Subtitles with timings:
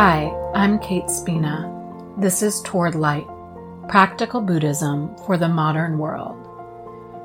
[0.00, 2.14] Hi, I'm Kate Spina.
[2.18, 3.26] This is Toward Light
[3.88, 6.36] Practical Buddhism for the Modern World.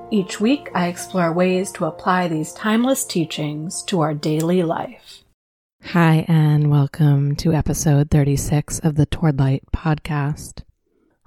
[0.09, 5.23] Each week, I explore ways to apply these timeless teachings to our daily life.
[5.83, 10.63] Hi, and welcome to episode 36 of the Toward Light podcast.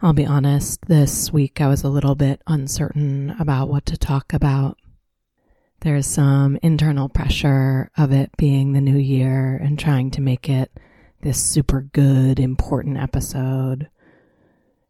[0.02, 4.32] I'll be honest, this week I was a little bit uncertain about what to talk
[4.32, 4.78] about.
[5.82, 10.72] There's some internal pressure of it being the new year and trying to make it
[11.26, 13.88] this super good, important episode.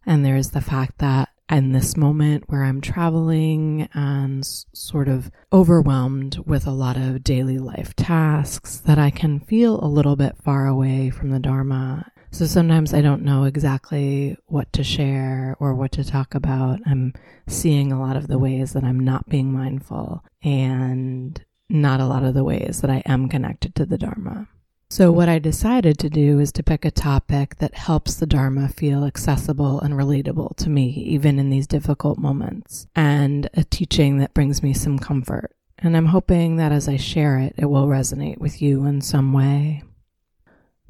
[0.05, 6.37] And there's the fact that in this moment where I'm traveling and sort of overwhelmed
[6.45, 10.67] with a lot of daily life tasks, that I can feel a little bit far
[10.67, 12.13] away from the Dharma.
[12.33, 16.81] So sometimes I don't know exactly what to share or what to talk about.
[16.85, 17.15] I'm
[17.47, 22.25] seeing a lot of the ways that I'm not being mindful and not a lot
[22.25, 24.49] of the ways that I am connected to the Dharma.
[24.89, 28.69] So, what I decided to do is to pick a topic that helps the Dharma
[28.69, 34.33] feel accessible and relatable to me, even in these difficult moments, and a teaching that
[34.33, 35.51] brings me some comfort.
[35.79, 39.33] And I'm hoping that as I share it, it will resonate with you in some
[39.33, 39.83] way.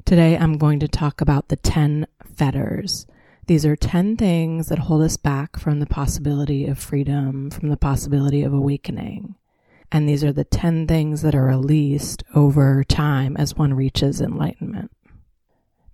[0.05, 3.07] Today, I'm going to talk about the 10 fetters.
[3.47, 7.77] These are 10 things that hold us back from the possibility of freedom, from the
[7.77, 9.35] possibility of awakening.
[9.91, 14.91] And these are the 10 things that are released over time as one reaches enlightenment.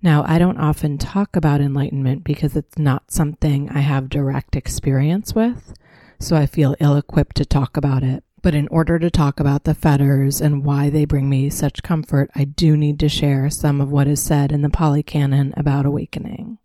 [0.01, 5.33] Now, I don't often talk about enlightenment because it's not something I have direct experience
[5.33, 5.73] with,
[6.19, 8.23] so I feel ill equipped to talk about it.
[8.41, 12.29] But in order to talk about the fetters and why they bring me such comfort,
[12.35, 15.85] I do need to share some of what is said in the Pali Canon about
[15.85, 16.57] awakening.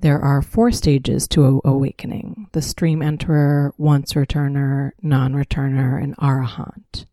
[0.00, 7.06] There are four stages to awakening the stream enterer, once returner, non returner, and arahant.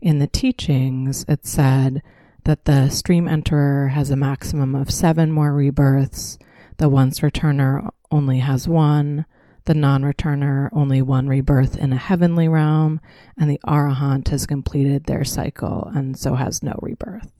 [0.00, 2.02] In the teachings, it said
[2.44, 6.38] that the stream enterer has a maximum of seven more rebirths,
[6.78, 9.26] the once returner only has one,
[9.66, 13.00] the non returner only one rebirth in a heavenly realm,
[13.36, 17.37] and the arahant has completed their cycle and so has no rebirth.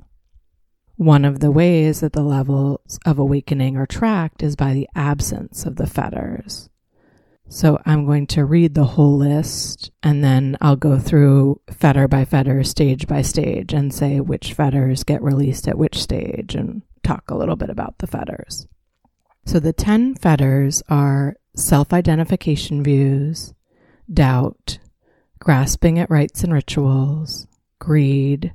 [0.98, 5.64] One of the ways that the levels of awakening are tracked is by the absence
[5.64, 6.68] of the fetters.
[7.48, 12.24] So I'm going to read the whole list and then I'll go through fetter by
[12.24, 17.30] fetter, stage by stage, and say which fetters get released at which stage and talk
[17.30, 18.66] a little bit about the fetters.
[19.46, 23.54] So the 10 fetters are self identification views,
[24.12, 24.80] doubt,
[25.38, 27.46] grasping at rites and rituals,
[27.78, 28.52] greed,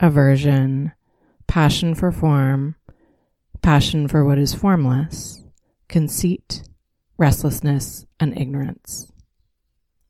[0.00, 0.92] aversion,
[1.46, 2.76] passion for form,
[3.62, 5.42] passion for what is formless,
[5.88, 6.62] conceit,
[7.16, 9.10] restlessness, and ignorance.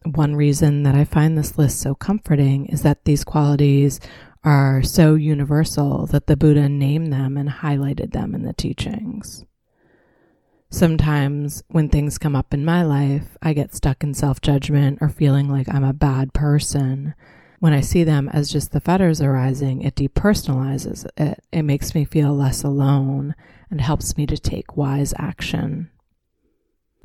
[0.05, 4.01] One reason that I find this list so comforting is that these qualities
[4.43, 9.45] are so universal that the Buddha named them and highlighted them in the teachings.
[10.71, 15.09] Sometimes when things come up in my life, I get stuck in self judgment or
[15.09, 17.15] feeling like I'm a bad person
[17.65, 21.43] when I see them as just the fetters arising, it depersonalizes it.
[21.51, 23.35] It makes me feel less alone
[23.71, 25.89] and helps me to take wise action.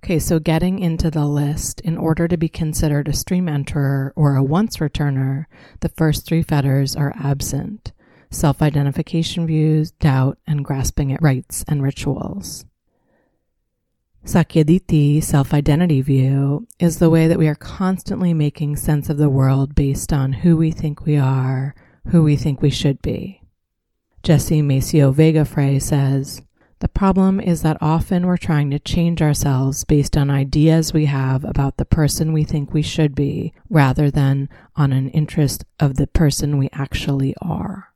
[0.04, 4.36] Okay, so getting into the list, in order to be considered a stream enterer or
[4.36, 5.46] a once returner,
[5.80, 7.94] the first three fetters are absent
[8.30, 12.66] self identification views, doubt, and grasping at rites and rituals.
[14.26, 19.30] Sakkayaditthi, self identity view, is the way that we are constantly making sense of the
[19.30, 21.74] world based on who we think we are,
[22.08, 23.42] who we think we should be.
[24.22, 26.42] Jesse Maceo Vega Frey says,
[26.80, 31.46] The problem is that often we're trying to change ourselves based on ideas we have
[31.46, 36.08] about the person we think we should be, rather than on an interest of the
[36.08, 37.94] person we actually are.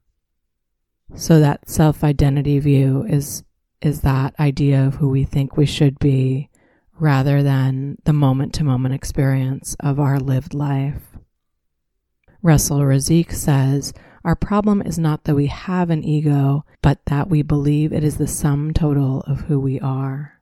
[1.16, 3.44] So that self identity view is
[3.86, 6.50] is that idea of who we think we should be
[7.00, 11.18] rather than the moment to moment experience of our lived life.
[12.42, 13.94] Russell Razzaque says,
[14.24, 18.18] Our problem is not that we have an ego, but that we believe it is
[18.18, 20.40] the sum total of who we are.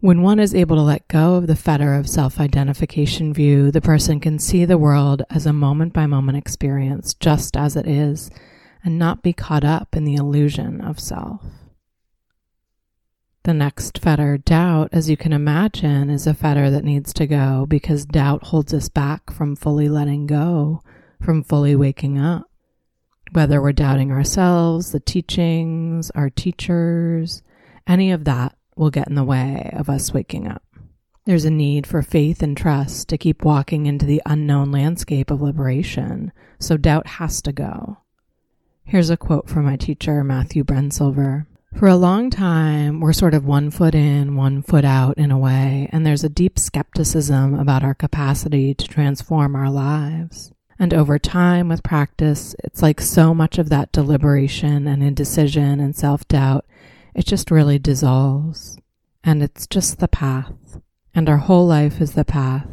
[0.00, 3.82] When one is able to let go of the fetter of self identification view, the
[3.82, 8.30] person can see the world as a moment by moment experience, just as it is,
[8.82, 11.42] and not be caught up in the illusion of self.
[13.44, 17.64] The next fetter, doubt, as you can imagine, is a fetter that needs to go
[17.66, 20.82] because doubt holds us back from fully letting go,
[21.22, 22.50] from fully waking up.
[23.32, 27.42] Whether we're doubting ourselves, the teachings, our teachers,
[27.86, 30.62] any of that will get in the way of us waking up.
[31.24, 35.40] There's a need for faith and trust to keep walking into the unknown landscape of
[35.40, 37.98] liberation, so doubt has to go.
[38.84, 41.46] Here's a quote from my teacher, Matthew Brensilver.
[41.76, 45.38] For a long time, we're sort of one foot in, one foot out in a
[45.38, 50.52] way, and there's a deep skepticism about our capacity to transform our lives.
[50.78, 55.94] And over time, with practice, it's like so much of that deliberation and indecision and
[55.94, 56.66] self doubt,
[57.14, 58.78] it just really dissolves.
[59.22, 60.80] And it's just the path.
[61.14, 62.66] And our whole life is the path,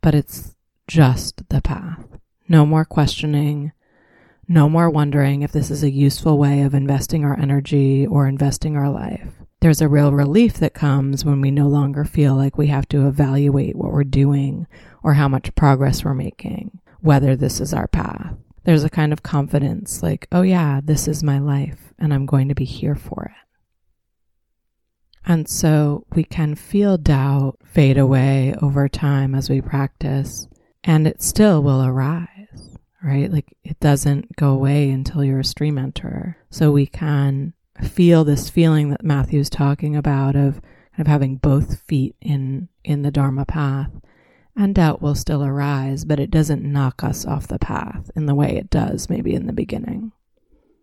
[0.00, 0.54] but it's
[0.86, 2.06] just the path.
[2.48, 3.72] No more questioning,
[4.48, 8.76] no more wondering if this is a useful way of investing our energy or investing
[8.76, 9.32] our life.
[9.60, 13.06] There's a real relief that comes when we no longer feel like we have to
[13.06, 14.66] evaluate what we're doing
[15.02, 18.34] or how much progress we're making, whether this is our path.
[18.64, 22.48] There's a kind of confidence like, oh yeah, this is my life and I'm going
[22.48, 23.42] to be here for it.
[25.24, 30.48] And so we can feel doubt fade away over time as we practice,
[30.82, 32.28] and it still will arise
[33.02, 33.30] right?
[33.30, 36.36] Like it doesn't go away until you're a stream enterer.
[36.50, 37.52] So we can
[37.82, 40.60] feel this feeling that Matthew's talking about of
[40.96, 43.90] kind of having both feet in in the Dharma path.
[44.54, 48.34] And doubt will still arise, but it doesn't knock us off the path in the
[48.34, 50.12] way it does maybe in the beginning.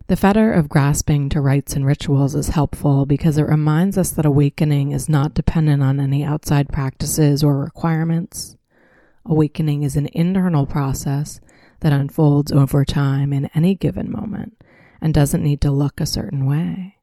[0.08, 4.26] The fetter of grasping to rites and rituals is helpful because it reminds us that
[4.26, 8.56] awakening is not dependent on any outside practices or requirements.
[9.24, 11.40] Awakening is an internal process
[11.80, 14.62] that unfolds over time in any given moment
[15.00, 16.96] and doesn't need to look a certain way.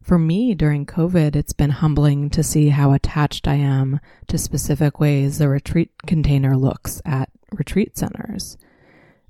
[0.00, 4.98] For me, during COVID, it's been humbling to see how attached I am to specific
[4.98, 8.56] ways the retreat container looks at retreat centers.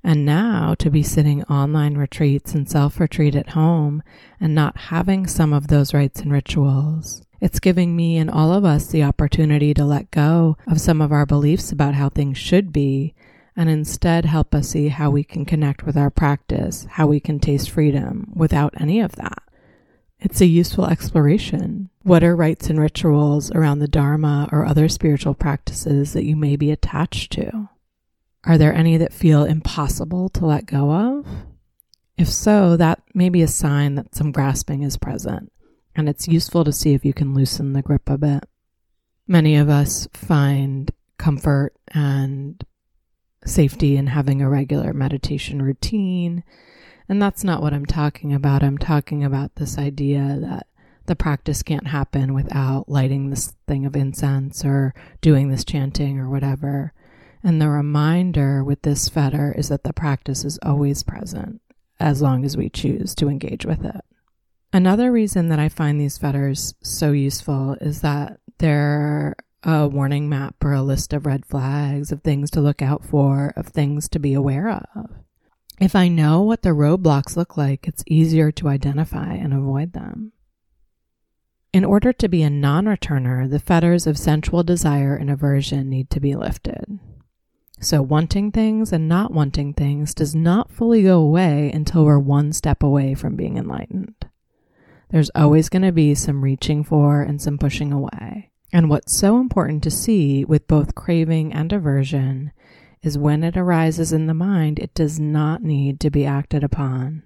[0.03, 4.01] And now to be sitting online retreats and self retreat at home
[4.39, 7.23] and not having some of those rites and rituals.
[7.41, 11.11] It's giving me and all of us the opportunity to let go of some of
[11.11, 13.13] our beliefs about how things should be
[13.59, 17.41] and instead help us see how we can connect with our practice, how we can
[17.41, 19.43] taste freedom without any of that.
[20.17, 21.89] It's a useful exploration.
[22.03, 26.55] What are rites and rituals around the Dharma or other spiritual practices that you may
[26.55, 27.67] be attached to?
[28.45, 31.27] Are there any that feel impossible to let go of?
[32.17, 35.51] If so, that may be a sign that some grasping is present,
[35.93, 38.45] and it's useful to see if you can loosen the grip a bit.
[39.27, 42.63] Many of us find comfort and
[43.49, 46.43] safety in having a regular meditation routine.
[47.07, 48.63] And that's not what I'm talking about.
[48.63, 50.67] I'm talking about this idea that
[51.07, 56.29] the practice can't happen without lighting this thing of incense or doing this chanting or
[56.29, 56.93] whatever.
[57.43, 61.61] And the reminder with this fetter is that the practice is always present
[61.99, 64.01] as long as we choose to engage with it.
[64.71, 70.55] Another reason that I find these fetters so useful is that they're a warning map
[70.63, 74.19] or a list of red flags, of things to look out for, of things to
[74.19, 75.09] be aware of.
[75.79, 80.33] If I know what the roadblocks look like, it's easier to identify and avoid them.
[81.71, 86.09] In order to be a non returner, the fetters of sensual desire and aversion need
[86.09, 86.99] to be lifted.
[87.79, 92.51] So, wanting things and not wanting things does not fully go away until we're one
[92.51, 94.15] step away from being enlightened.
[95.11, 98.49] There's always going to be some reaching for and some pushing away.
[98.71, 102.51] And what's so important to see with both craving and aversion
[103.01, 107.23] is when it arises in the mind, it does not need to be acted upon.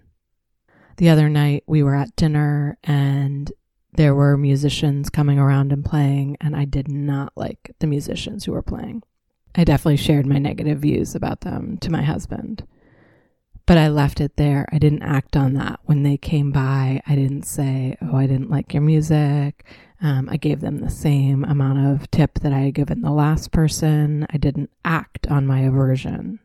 [0.98, 3.52] The other night we were at dinner and
[3.96, 8.52] there were musicians coming around and playing, and I did not like the musicians who
[8.52, 9.04] were playing.
[9.54, 12.66] I definitely shared my negative views about them to my husband.
[13.68, 14.68] But I left it there.
[14.72, 15.80] I didn't act on that.
[15.84, 19.64] When they came by, I didn't say, Oh, I didn't like your music.
[20.04, 23.52] Um, I gave them the same amount of tip that I had given the last
[23.52, 24.28] person.
[24.30, 26.40] I didn't act on my aversion.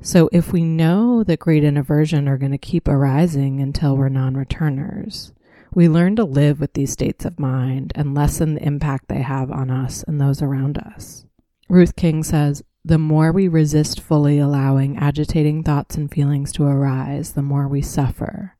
[0.00, 4.08] So if we know that greed and aversion are going to keep arising until we're
[4.08, 5.32] non returners,
[5.74, 9.50] we learn to live with these states of mind and lessen the impact they have
[9.50, 11.26] on us and those around us.
[11.68, 17.32] Ruth King says, the more we resist fully allowing agitating thoughts and feelings to arise,
[17.32, 18.54] the more we suffer.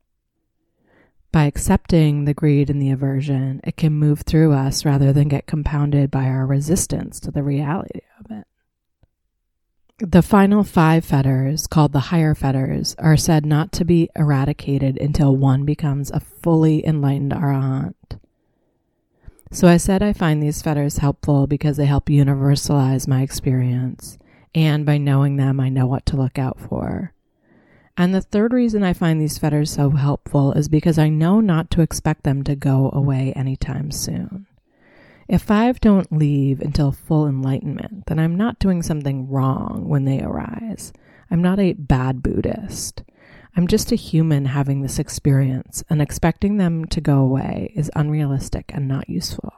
[1.30, 5.46] By accepting the greed and the aversion, it can move through us rather than get
[5.46, 8.46] compounded by our resistance to the reality of it.
[10.00, 15.36] The final five fetters, called the higher fetters, are said not to be eradicated until
[15.36, 17.94] one becomes a fully enlightened arahant.
[19.50, 24.18] So I said I find these fetters helpful because they help universalize my experience,
[24.54, 27.12] and by knowing them, I know what to look out for.
[27.98, 31.68] And the third reason I find these fetters so helpful is because I know not
[31.72, 34.46] to expect them to go away anytime soon.
[35.26, 40.22] If five don't leave until full enlightenment, then I'm not doing something wrong when they
[40.22, 40.92] arise.
[41.28, 43.02] I'm not a bad Buddhist.
[43.56, 48.70] I'm just a human having this experience, and expecting them to go away is unrealistic
[48.72, 49.52] and not useful.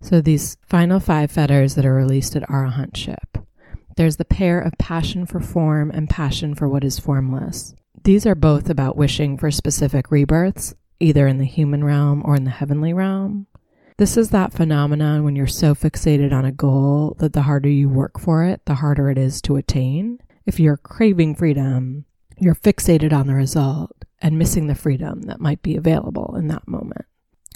[0.00, 3.43] So, these final five fetters that are released at arahantship
[3.96, 7.74] there's the pair of passion for form and passion for what is formless.
[8.02, 12.44] These are both about wishing for specific rebirths, either in the human realm or in
[12.44, 13.46] the heavenly realm.
[13.96, 17.88] This is that phenomenon when you're so fixated on a goal that the harder you
[17.88, 20.18] work for it, the harder it is to attain.
[20.46, 22.04] If you're craving freedom,
[22.38, 26.66] you're fixated on the result and missing the freedom that might be available in that
[26.66, 27.06] moment.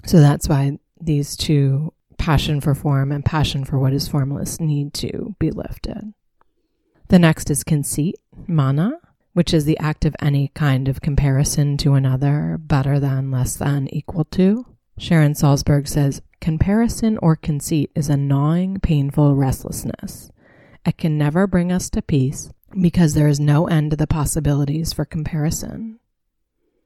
[0.07, 4.95] So that's why these two passion for form and passion for what is formless need
[4.95, 6.14] to be lifted.
[7.08, 8.92] The next is conceit, mana,
[9.32, 13.88] which is the act of any kind of comparison to another, better than, less than,
[13.94, 14.66] equal to.
[14.98, 20.30] Sharon Salzberg says, Comparison or conceit is a gnawing, painful restlessness.
[20.84, 24.92] It can never bring us to peace because there is no end to the possibilities
[24.92, 25.98] for comparison.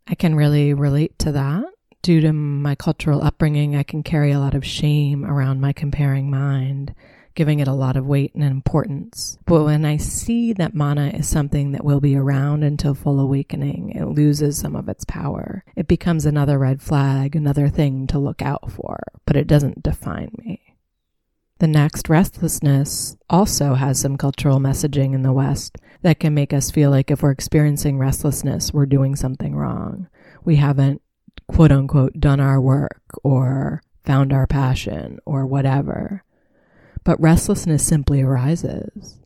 [0.07, 1.65] I can really relate to that.
[2.03, 6.31] Due to my cultural upbringing, I can carry a lot of shame around my comparing
[6.31, 6.95] mind,
[7.35, 9.39] giving it a lot of weight and importance.
[9.47, 13.91] But when I see that mana is something that will be around until full awakening,
[13.91, 15.65] it loses some of its power.
[15.77, 20.31] It becomes another red flag, another thing to look out for, but it doesn't define
[20.39, 20.73] me.
[21.59, 26.73] The next, restlessness, also has some cultural messaging in the West that can make us
[26.73, 30.09] feel like if we're experiencing restlessness, we're doing something wrong.
[30.45, 31.03] We haven't,
[31.47, 36.25] quote unquote, done our work or found our passion or whatever.
[37.05, 39.19] But restlessness simply arises.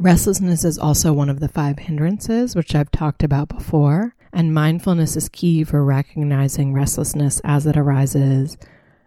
[0.00, 5.16] Restlessness is also one of the five hindrances, which I've talked about before, and mindfulness
[5.16, 8.56] is key for recognizing restlessness as it arises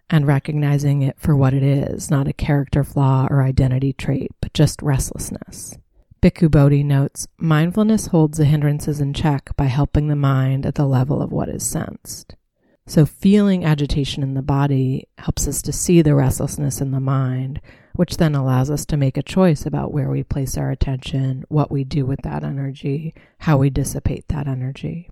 [0.10, 4.54] and recognizing it for what it is, not a character flaw or identity trait, but
[4.54, 5.78] just restlessness.
[6.22, 10.86] Bhikkhu Bodhi notes mindfulness holds the hindrances in check by helping the mind at the
[10.86, 12.36] level of what is sensed.
[12.86, 17.62] So, feeling agitation in the body helps us to see the restlessness in the mind,
[17.96, 21.72] which then allows us to make a choice about where we place our attention, what
[21.72, 25.10] we do with that energy, how we dissipate that energy.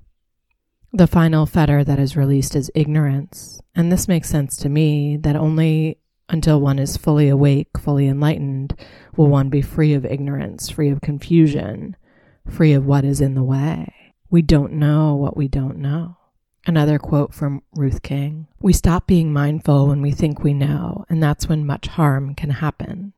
[0.91, 3.61] The final fetter that is released is ignorance.
[3.75, 8.75] And this makes sense to me that only until one is fully awake, fully enlightened,
[9.15, 11.95] will one be free of ignorance, free of confusion,
[12.47, 14.13] free of what is in the way.
[14.29, 16.18] We don't know what we don't know.
[16.65, 21.21] Another quote from Ruth King We stop being mindful when we think we know, and
[21.21, 23.13] that's when much harm can happen.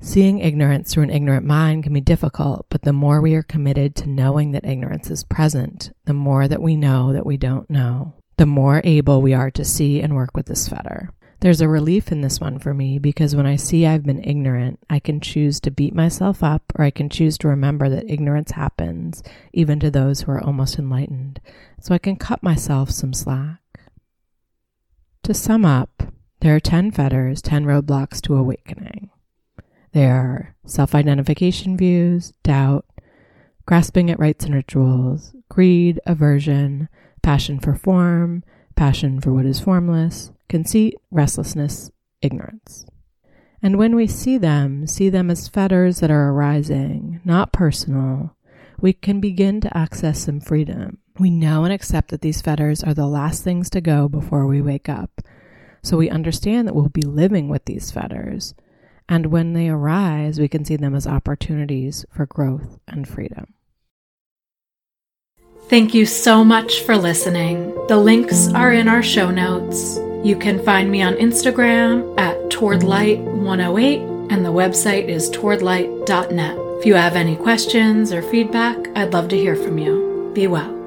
[0.00, 3.94] Seeing ignorance through an ignorant mind can be difficult, but the more we are committed
[3.96, 8.14] to knowing that ignorance is present, the more that we know that we don't know,
[8.36, 11.10] the more able we are to see and work with this fetter.
[11.42, 14.78] There's a relief in this one for me because when I see I've been ignorant,
[14.88, 18.52] I can choose to beat myself up or I can choose to remember that ignorance
[18.52, 21.40] happens even to those who are almost enlightened.
[21.80, 23.58] So I can cut myself some slack.
[25.24, 26.04] To sum up,
[26.42, 29.10] there are 10 fetters, 10 roadblocks to awakening.
[29.90, 32.86] There are self identification views, doubt,
[33.66, 36.88] grasping at rites and rituals, greed, aversion,
[37.20, 38.44] passion for form,
[38.76, 41.90] passion for what is formless, conceit, restlessness,
[42.20, 42.84] ignorance.
[43.62, 48.36] And when we see them, see them as fetters that are arising, not personal,
[48.78, 50.98] we can begin to access some freedom.
[51.18, 54.60] We know and accept that these fetters are the last things to go before we
[54.60, 55.22] wake up.
[55.82, 58.52] So we understand that we'll be living with these fetters.
[59.08, 63.54] And when they arise, we can see them as opportunities for growth and freedom.
[65.70, 67.74] Thank you so much for listening.
[67.88, 69.98] The links are in our show notes.
[70.24, 76.56] You can find me on Instagram at towardlight108 and the website is towardlight.net.
[76.78, 80.30] If you have any questions or feedback, I'd love to hear from you.
[80.32, 80.81] Be well.